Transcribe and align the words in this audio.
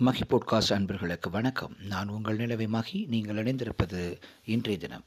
மகி 0.00 0.22
podcast 0.24 0.72
அன்பர்களுக்கு 0.72 1.30
வணக்கம். 1.30 1.76
நான் 1.82 2.08
உங்கள் 2.08 2.36
நிலவை 2.36 2.66
மகி. 2.66 3.06
நீங்கள் 3.06 3.36
இணைந்திருப்பது 3.36 4.20
இன்றைய 4.44 4.80
தினம். 4.80 5.04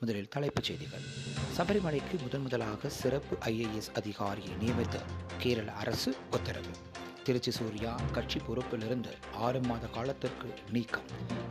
முதலில் 0.00 0.28
தலைப்புச் 0.28 0.64
செய்திகள். 0.64 1.00
சபரிமலைக்கு 1.56 2.20
முதன் 2.22 2.40
முதலாக 2.40 2.88
சிறப்பு 2.88 3.36
ஐஏஎஸ் 3.36 3.94
அதிகாரியை 3.94 4.54
நியமித்த 4.60 4.98
கேரள 5.38 5.72
அரசு 5.72 6.16
உத்தரவு. 6.30 6.68
திருச்சி 7.24 7.50
சூர்யா 7.50 8.00
கட்சி 8.12 8.38
பொறுப்பிலிருந்து 8.38 9.12
ஆறு 9.34 9.60
மாத 9.60 9.86
காலத்திற்கு 9.86 10.54
நீக்கம். 10.70 11.02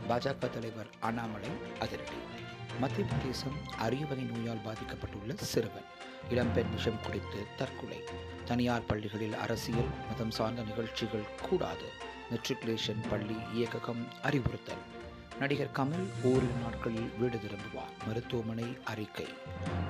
பாஜக 0.08 0.50
தலைவர் 0.50 0.86
அண்ணாமலை 1.00 1.48
அதிரடி. 1.80 2.10
மத்திய 2.80 3.06
பிரதேசம் 3.06 3.56
அரிய 3.78 4.06
வகை 4.06 4.24
நோயால் 4.24 4.60
பாதிக்கப்பட்டுள்ள 4.64 5.34
சிறுவன். 5.34 5.84
இளம்பெண் 6.30 6.70
விஷம் 6.74 7.02
குடித்து 7.02 7.46
தற்கொலை. 7.56 8.00
தனியார் 8.44 8.86
பள்ளிகளில் 8.86 9.34
அரசியல் 9.34 9.90
மதம் 10.10 10.30
சார்ந்த 10.30 10.62
நிகழ்ச்சிகள் 10.62 11.24
கூடாது. 11.42 11.84
மெட்ரிகுலேஷன் 12.30 13.08
பள்ளி 13.10 13.36
இயக்ககம் 13.54 14.06
அறிவுறுத்தல். 14.22 15.02
நடிகர் 15.38 15.74
கமல் 15.74 16.06
ஓரிரு 16.22 16.52
நாட்களில் 16.62 17.10
வீடு 17.18 17.36
திரும்புவார். 17.36 18.06
மருத்துவமனை 18.06 18.78
அறிக்கை. 18.84 19.26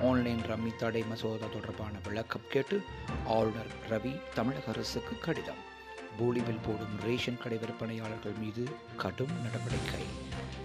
ஆன்லைன் 0.01 0.41
ரம்மி 0.41 0.75
தடை 0.75 1.03
மசோதா 1.03 1.45
தொடர்பான 1.53 1.97
விளக்கம் 2.03 2.49
கேட்டு 2.49 2.81
ஆளுநர் 3.27 3.71
ரவி 3.89 4.21
தமிழக 4.33 4.71
அரசுக்கு 4.71 5.19
கடிதம். 5.19 5.73
போலிவில் 6.19 6.63
போடும் 6.65 6.99
ரேஷன் 7.03 7.37
கடை 7.37 7.57
விற்பனையாளர்கள் 7.57 8.39
மீது 8.39 8.69
கடும் 8.97 9.41
நடவடிக்கை. 9.43 10.05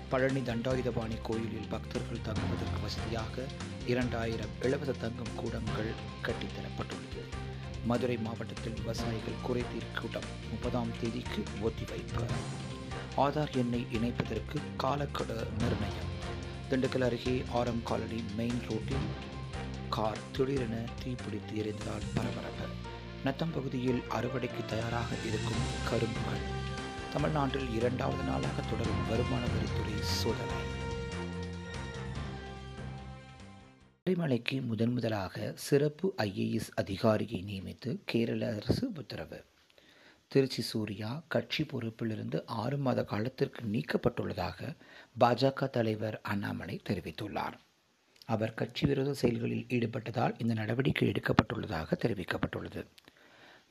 பழனி 0.09 0.41
தண்டாயுதபாணி 0.41 1.19
கோயிலில் 1.23 1.69
பக்தர்கள் 1.69 2.23
தங்குவதற்கு 2.23 2.81
வசதியாக 2.83 3.45
இரண்டாயிரம் 3.87 4.55
இலவச 4.63 4.93
தங்கும் 4.93 5.35
கூடங்கள் 5.37 5.93
கட்டித்தரப்பட்டுள்ளது. 6.23 7.23
மதுரை 7.85 8.17
மாவட்டத்தில் 8.17 8.73
விவசாயிகள் 8.73 9.43
குறைதீர் 9.49 10.01
கூட்டம் 10.01 10.31
முப்பதாம் 10.51 10.99
தேதிக்கு 11.01 11.43
ஒத்திவைப்பு. 11.63 12.25
ஆதார் 13.17 13.57
எண்ணை 13.57 13.87
இணைப்பதற்கு 13.93 14.61
காலக்கெடு 14.77 15.47
நிர்ணயம். 15.59 16.11
திண்டுக்கல் 16.71 17.05
அருகே 17.05 17.45
ஆரம் 17.53 17.83
காலனி 17.83 18.25
மெயின் 18.37 18.61
ரோட்டில் 18.71 19.09
கார் 19.91 20.19
திடீரென 20.33 20.77
தீப்பிடித்து 21.05 21.55
எரிந்ததால் 21.55 22.11
பரபரப்பு. 22.15 22.70
நத்தம் 23.25 23.53
பகுதியில் 23.53 24.03
அறுவடைக்கு 24.11 24.65
தயாராக 24.67 25.15
இருக்கும் 25.27 25.63
கரும்புகள். 25.91 26.43
தமிழ்நாட்டில் 27.13 27.75
இரண்டாவது 27.75 28.23
நாளாக 28.23 28.63
தொடரும் 28.71 29.09
வருமான 29.09 29.45
வரித்துறை 29.45 30.01
சோதனை. 30.01 30.79
சபரிமலைக்கு 34.09 34.63
முதன் 34.63 34.93
முதலாக 34.93 35.53
சிறப்பு 35.55 36.15
ஐஏஎஸ் 36.19 36.71
அதிகாரியை 36.75 37.45
நியமித்து 37.47 37.99
கேரள 38.05 38.55
அரசு 38.55 38.93
உத்தரவு. 38.93 39.45
திருச்சி 40.29 40.63
சூர்யா 40.63 41.23
கட்சி 41.29 41.65
பொறுப்பிலிருந்து 41.65 42.43
ஆறு 42.47 42.77
மாத 42.77 43.05
காலத்திற்கு 43.05 43.65
நீக்கப்பட்டுள்ளதாக 43.65 44.77
பாஜக 45.21 45.71
தலைவர் 45.71 46.21
அண்ணாமலை 46.21 46.81
தெரிவித்துள்ளார். 46.89 47.53
அவர் 48.25 48.55
கட்சி 48.55 48.87
விரோத 48.87 49.15
செயல்களில் 49.15 49.67
ஈடுபட்டதால் 49.69 50.35
இந்த 50.39 50.55
நடவடிக்கை 50.55 51.09
எடுக்கப்பட்டுள்ளதாக 51.09 51.93
தெரிவிக்கப்பட்டுள்ளது. 52.05 52.87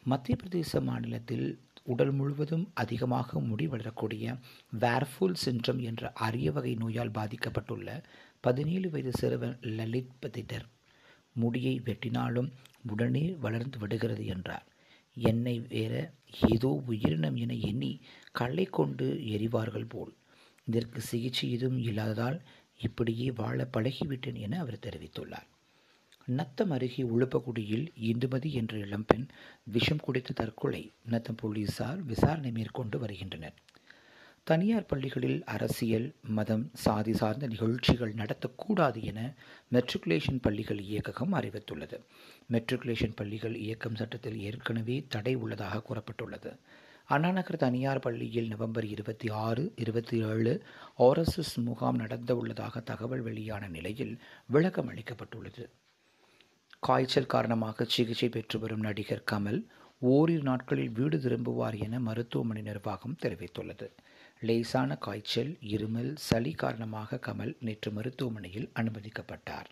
மத்திய 0.06 0.38
பிரதேச 0.42 0.82
மாநிலத்தில் 0.82 1.60
உடல் 1.84 2.12
முழுவதும் 2.12 2.72
அதிகமாக 2.74 3.40
முடி 3.40 3.68
வளரக்கூடிய 3.68 4.36
வேர்ஃபுல் 4.80 5.34
சின்றம் 5.34 5.80
என்ற 5.80 6.12
அரிய 6.12 6.52
வகை 6.52 6.76
நோயால் 6.76 7.12
பாதிக்கப்பட்டுள்ள 7.12 8.04
பதினேழு 8.40 8.90
வயது 8.90 9.12
சிறுவன் 9.12 9.58
லலித் 9.62 10.16
பதிடர் 10.22 10.66
முடியை 11.34 11.82
வெட்டினாலும் 11.86 12.50
உடனே 12.88 13.26
வளர்ந்து 13.40 13.78
விடுகிறது 13.80 14.26
என்றார். 14.26 14.66
என்னை 15.18 15.60
வேற 15.60 15.94
ஏதோ 16.48 16.82
உயிரினம் 16.88 17.36
என 17.36 17.54
எண்ணி 17.54 18.02
கல்லை 18.32 18.66
கொண்டு 18.66 19.28
எரிவார்கள் 19.28 19.86
போல். 19.86 20.14
இதற்கு 20.66 21.02
சிகிச்சை 21.02 21.52
எதுவும் 21.52 21.80
இல்லாததால் 21.80 22.42
இப்படியே 22.78 23.32
வாழ 23.32 23.70
பழகிவிட்டேன் 23.78 24.40
என 24.40 24.60
அவர் 24.60 24.84
தெரிவித்துள்ளார். 24.86 25.48
நத்தம் 26.30 26.72
அருகே 26.72 27.04
உளுப்பகுடியில் 27.04 27.88
இந்துமதி 28.02 28.52
என்ற 28.52 28.78
இளம்பெண் 28.78 29.28
விஷம் 29.64 30.00
குடித்து 30.00 30.34
தற்கொலை. 30.34 30.92
நத்தம் 31.06 31.36
போலீசார் 31.36 32.04
விசாரணை 32.04 32.52
மேற்கொண்டு 32.52 33.00
வருகின்றனர். 33.00 33.54
தனியார் 34.44 34.86
பள்ளிகளில் 34.86 35.44
அரசியல் 35.44 36.16
மதம் 36.22 36.70
சாதி 36.74 37.14
சார்ந்த 37.14 37.48
நிகழ்ச்சிகள் 37.48 38.14
நடத்தக்கூடாது 38.14 39.04
என 39.04 39.34
மெட்ரிகுலேஷன் 39.72 40.42
பள்ளிகள் 40.42 40.80
இயக்ககம் 40.80 41.34
அறிவித்துள்ளது. 41.34 41.98
மெட்ரிகுலேஷன் 42.52 43.16
பள்ளிகள் 43.16 43.56
இயக்கம் 43.56 43.96
சட்டத்தில் 43.96 44.40
ஏற்கனவே 44.40 45.06
தடை 45.10 45.36
உள்ளதாக 45.36 45.82
கூறப்பட்டுள்ளது. 45.90 46.58
அண்ணாநகர் 47.10 47.58
தனியார் 47.58 48.00
பள்ளியில் 48.00 48.48
நவம்பர் 48.48 48.86
இருபத்தி 48.86 49.30
ஆறு 49.30 49.74
இருபத்தி 49.76 50.22
ஏழு 50.22 50.64
ஆர்எஸ்எஸ் 51.00 51.56
முகாம் 51.56 52.00
நடந்தவுள்ளதாக 52.00 52.84
தகவல் 52.84 53.22
வெளியான 53.22 53.68
நிலையில் 53.68 54.22
விளக்கம் 54.46 54.90
அளிக்கப்பட்டுள்ளது. 54.92 55.70
காய்ச்சல் 56.84 57.26
காரணமாக 57.26 57.86
சிகிச்சை 57.86 58.28
பெற்று 58.30 58.60
வரும் 58.60 58.80
நடிகர் 58.80 59.24
கமல் 59.32 59.58
ஓரிரு 60.02 60.44
நாட்களில் 60.44 60.92
வீடு 60.92 61.18
திரும்புவார் 61.18 61.78
என 61.80 62.00
மருத்துவமனை 62.00 62.62
நிர்வாகம் 62.62 63.18
தெரிவித்துள்ளது. 63.24 63.88
லேசான 64.40 64.96
காய்ச்சல் 64.96 65.52
இருமல் 65.74 66.12
சளி 66.28 66.54
காரணமாக 66.54 67.20
கமல் 67.28 67.52
நேற்று 67.60 67.92
மருத்துவமனையில் 67.92 68.70
அனுமதிக்கப்பட்டார். 68.76 69.70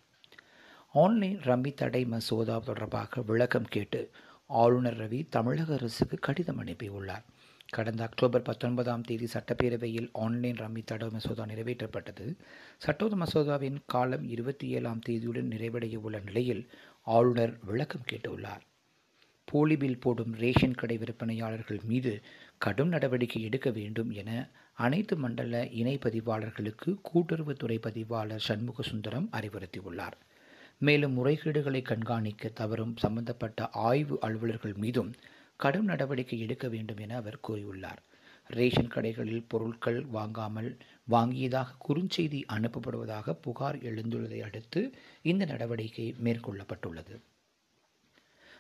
ஆன்லைன் 0.93 1.39
ரம்மி 1.39 1.73
தடை 1.73 2.05
மசோதா 2.05 2.57
தொடர்பாக 2.59 3.21
விளக்கம் 3.21 3.71
கேட்டு 3.75 4.01
ஆளுநர் 4.49 4.99
ரவி 4.99 5.21
தமிழக 5.29 5.73
அரசுக்கு 5.73 6.19
கடிதம் 6.19 6.61
அனுப்பியுள்ளார். 6.63 7.25
கடந்த 7.71 8.03
அக்டோபர் 8.03 8.41
பத்தொன்பதாம் 8.41 9.01
தேதி 9.01 9.27
சட்டப்பேரவையில் 9.33 10.09
ஆன்லைன் 10.13 10.55
ரம்மி 10.55 10.83
தடை 10.85 11.09
மசோதா 11.09 11.45
நிறைவேற்றப்பட்டது. 11.45 12.35
சட்டோத 12.77 13.15
மசோதாவின் 13.15 13.77
காலம் 13.85 14.29
இருபத்தி 14.29 14.67
ஏழாம் 14.67 15.01
தேதியுடன் 15.09 15.49
நிறைவடைய 15.55 15.95
உள்ள 15.95 16.19
நிலையில் 16.19 16.69
ஆளுநர் 17.03 17.57
விளக்கம் 17.65 18.05
கேட்டுள்ளார். 18.11 18.61
போலி 19.45 19.77
பில் 19.77 19.99
போடும் 19.99 20.33
ரேஷன் 20.33 20.75
கடை 20.75 20.97
விற்பனையாளர்கள் 20.97 21.83
மீது 21.83 22.21
கடும் 22.57 22.87
நடவடிக்கை 22.87 23.41
எடுக்க 23.41 23.69
வேண்டும் 23.69 24.11
என 24.11 24.49
அனைத்து 24.73 25.15
மண்டல 25.15 25.67
இணை 25.67 25.97
பதிவாளர்களுக்கு 25.97 26.95
கூட்டுறவுத்துறை 27.13 27.77
பதிவாளர் 27.81 28.45
சண்முக 28.47 28.83
சுந்தரம் 28.83 29.29
அறிவுறுத்தியுள்ளார். 29.31 30.17
மேலும் 30.79 31.25
முறைகேடுகளை 31.25 31.81
கண்காணிக்க 31.81 32.49
தவறும் 32.49 32.97
சம்பந்தப்பட்ட 32.97 33.69
ஆய்வு 33.69 34.17
அலுவலர்கள் 34.21 34.73
மீதும் 34.73 35.13
கடும் 35.57 35.85
நடவடிக்கை 35.85 36.39
எடுக்க 36.39 36.67
வேண்டும் 36.67 36.97
என 36.97 37.15
அவர் 37.15 37.39
கூறியுள்ளார். 37.47 38.01
ரேஷன் 38.49 38.91
கடைகளில் 38.91 39.47
பொருட்கள் 39.47 40.05
வாங்காமல் 40.05 40.77
வாங்கியதாக 41.11 41.75
குறுஞ்செய்தி 41.87 42.41
அனுப்பப்படுவதாக 42.47 43.33
புகார் 43.41 43.77
எழுந்துள்ளதை 43.77 44.39
அடுத்து 44.39 44.81
இந்த 45.21 45.45
நடவடிக்கை 45.45 46.15
மேற்கொள்ளப்பட்டுள்ளது. 46.23 47.15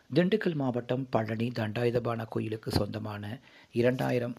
திண்டுக்கல் 0.09 0.55
மாவட்டம் 0.55 1.07
பழனி 1.09 1.47
தண்டாயுதபான 1.47 2.25
கோயிலுக்கு 2.29 2.71
சொந்தமான 2.71 3.39
இரண்டாயிரம் 3.71 4.35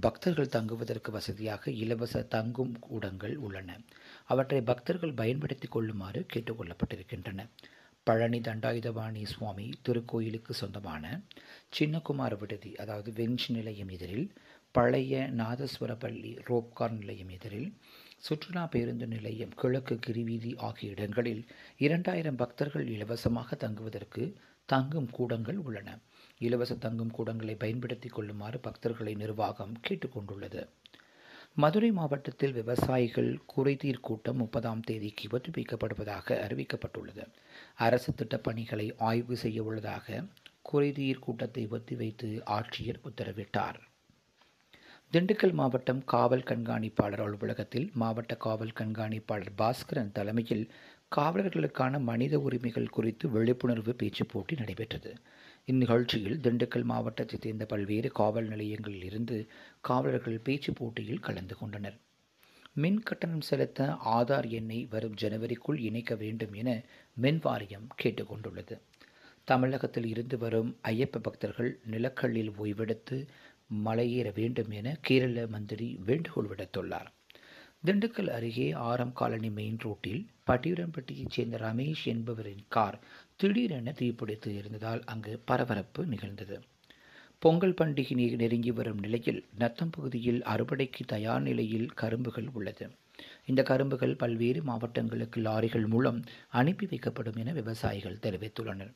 பக்தர்கள் 0.00 0.48
தங்குவதற்கு 0.48 1.12
வசதியாக 1.12 1.70
இலவச 1.70 2.22
தங்கும் 2.22 2.78
கூடங்கள் 2.78 3.36
உள்ளன. 3.36 3.78
அவற்றை 4.24 4.60
பக்தர்கள் 4.60 5.12
பயன்படுத்தி 5.12 5.68
கொள்ளுமாறு 5.68 6.26
கேட்டுக்கொள்ளப்பட்டிருக்கின்றன 6.34 7.46
பழனி 8.06 8.38
தண்டாயுதபாணி 8.40 9.22
சுவாமி 9.24 9.70
திருக்கோயிலுக்கு 9.86 10.50
சொந்தமான 10.50 11.04
சின்னகுமார் 11.78 12.36
விடுதி 12.38 12.72
அதாவது 12.74 13.10
வெஞ்ச் 13.12 13.44
நிலையம் 13.48 13.88
எதிரில் 13.88 14.26
பழைய 14.74 15.30
நாதஸ்வரப்பள்ளி 15.36 16.32
ரோப்கார் 16.48 16.94
நிலையம் 16.98 17.28
எதிரில் 17.28 17.68
சுற்றுலா 18.18 18.64
பேருந்து 18.66 19.06
நிலையம் 19.06 19.54
கிழக்கு 19.54 19.94
கிரிவீதி 20.06 20.52
ஆகிய 20.56 20.90
இடங்களில் 20.90 21.42
இரண்டாயிரம் 21.76 22.36
பக்தர்கள் 22.36 22.86
இலவசமாக 22.86 23.54
தங்குவதற்கு 23.54 24.24
தங்கும் 24.68 25.10
கூடங்கள் 25.10 25.56
உள்ளன. 25.56 25.88
இலவச 26.40 26.74
தங்கும் 26.76 27.14
கூடங்களை 27.18 27.54
பயன்படுத்தி 27.54 28.08
கொள்ளுமாறு 28.08 28.58
பக்தர்களை 28.58 29.14
நிர்வாகம் 29.16 29.74
கேட்டுக்கொண்டுள்ளது 29.88 30.62
மதுரை 31.54 31.92
மாவட்டத்தில் 31.92 32.52
விவசாயிகள் 32.52 33.40
குறைதீர் 33.56 34.00
கூட்டம் 34.00 34.36
முப்பதாம் 34.36 34.80
தேதிக்கு 34.80 35.38
ஒத்திவைக்கப்படுவதாக 35.38 36.28
அறிவிக்கப்பட்டுள்ளது. 36.28 37.26
அரசு 37.76 38.14
திட்டப் 38.14 38.42
பணிகளை 38.42 38.94
ஆய்வு 38.98 39.36
செய்ய 39.36 39.62
உள்ளதாக 39.62 40.24
குறைதீர் 40.72 41.18
கூட்டத்தை 41.18 41.66
ஒத்திவைத்து 41.66 42.42
ஆட்சியர் 42.46 43.00
உத்தரவிட்டார். 43.04 43.74
திண்டுக்கல் 45.12 45.52
மாவட்டம் 45.52 46.04
காவல் 46.04 46.42
கண்காணிப்பாளர் 46.42 47.22
அலுவலகத்தில் 47.22 47.90
மாவட்ட 47.94 48.34
காவல் 48.34 48.72
கண்காணிப்பாளர் 48.74 49.54
பாஸ்கரன் 49.58 50.12
தலைமையில் 50.12 50.70
காவலர்களுக்கான 51.16 52.00
மனித 52.00 52.38
உரிமைகள் 52.38 52.88
குறித்து 52.88 53.28
விழிப்புணர்வு 53.30 53.94
பேச்சு 53.94 54.26
போட்டி 54.26 54.54
நடைபெற்றது. 54.54 55.10
இந்நிகழ்ச்சியில் 55.66 56.38
திண்டுக்கல் 56.40 56.84
மாவட்டத்தைச் 56.84 57.40
சேர்ந்த 57.40 57.64
பல்வேறு 57.64 58.10
காவல் 58.10 58.48
நிலையங்களில் 58.48 59.04
இருந்து 59.04 59.36
காவலர்கள் 59.80 60.38
பேச்சு 60.38 60.72
போட்டியில் 60.72 61.20
கலந்து 61.20 61.56
கொண்டனர். 61.56 61.98
மின் 62.74 63.00
கட்டணம் 63.02 63.40
செலுத்த 63.40 63.98
ஆதார் 64.04 64.48
எண்ணை 64.50 64.86
வரும் 64.90 65.16
ஜனவரிக்குள் 65.20 65.78
இணைக்க 65.78 66.14
வேண்டும் 66.14 66.52
என 66.52 66.82
மின் 67.14 67.40
வாரியம் 67.42 67.88
கேட்டுக்கொண்டுள்ளது 68.02 68.76
தமிழகத்தில் 69.48 70.06
இருந்து 70.06 70.38
வரும் 70.38 70.76
ஐயப்ப 70.88 71.18
பக்தர்கள் 71.18 71.80
நிலக்கல்லில் 71.90 72.52
ஓய்வெடுத்து 72.58 73.26
மலையேற 73.84 74.28
வேண்டும் 74.34 74.70
என 74.70 74.96
கேரள 75.00 75.46
மந்திரி 75.46 75.98
வேண்டுகோள் 76.06 76.46
விடுத்துள்ளார். 76.46 77.10
திண்டுக்கல் 77.86 78.28
அருகே 78.28 78.72
ஆரம் 78.72 79.12
காலனி 79.12 79.50
மெயின் 79.50 79.78
ரோட்டில் 79.78 80.26
பட்டியூரம்பட்டியைச் 80.46 81.30
சேர்ந்த 81.30 81.56
ரமேஷ் 81.56 82.04
என்பவரின் 82.04 82.62
கார் 82.68 82.98
திடீரென 83.36 83.94
தீப்பிடித்து 83.98 84.46
இருந்ததால் 84.46 85.02
அங்கு 85.04 85.40
பரபரப்பு 85.44 86.06
நிகழ்ந்தது. 86.06 86.60
பொங்கல் 87.38 87.74
பண்டிகை 87.74 88.36
நெருங்கி 88.36 88.70
வரும் 88.70 88.98
நிலையில் 88.98 89.44
நத்தம் 89.58 89.90
பகுதியில் 89.90 90.42
அறுவடைக்கு 90.42 91.04
தயார் 91.06 91.42
நிலையில் 91.42 91.90
கரும்புகள் 91.94 92.48
உள்ளது. 92.52 92.90
இந்த 93.46 93.62
கரும்புகள் 93.62 94.16
பல்வேறு 94.16 94.62
மாவட்டங்களுக்கு 94.62 95.40
லாரிகள் 95.40 95.86
மூலம் 95.86 96.24
அனுப்பி 96.50 96.86
வைக்கப்படும் 96.86 97.36
என 97.36 97.52
விவசாயிகள் 97.52 98.22
தெரிவித்துள்ளனர். 98.22 98.92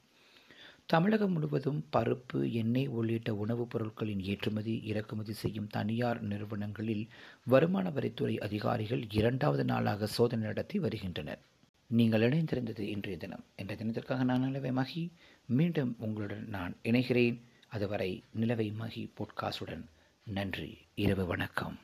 தமிழகம் 0.87 1.33
முழுவதும் 1.33 1.85
பருப்பு 1.93 2.53
எண்ணெய் 2.53 2.87
உள்ளிட்ட 2.87 3.35
உணவுப் 3.35 3.71
பொருட்களின் 3.71 4.21
ஏற்றுமதி 4.21 4.81
இறக்குமதி 4.85 5.33
செய்யும் 5.33 5.67
தனியார் 5.67 6.23
நிறுவனங்களில் 6.23 7.09
வருமான 7.45 7.91
வரித்துறை 7.91 8.39
அதிகாரிகள் 8.39 9.05
இரண்டாவது 9.11 9.65
நாளாக 9.65 10.07
சோதனை 10.07 10.47
நடத்தி 10.47 10.79
வருகின்றனர். 10.79 11.39
நீங்கள் 11.87 12.21
இணைந்திருந்தது 12.21 12.79
இன்றைய 12.79 13.19
தினம். 13.19 13.45
என்ற 13.57 13.75
தினத்திற்காக 13.75 14.25
நான் 14.25 14.43
நிலவை 14.43 14.73
மகி. 14.73 15.09
மீண்டும் 15.47 15.97
உங்களுடன் 15.99 16.49
நான் 16.49 16.77
இணைகிறேன். 16.85 17.41
அதுவரை 17.69 18.23
நிலவை 18.41 18.73
மகி 18.73 19.11
போட்காஸ்டுடன். 19.19 19.85
நன்றி. 20.25 20.79
இரவு 20.95 21.27
வணக்கம். 21.27 21.79